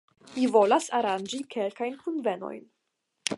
[0.35, 2.65] Mi volas aranĝi kelkajn kunvenojn.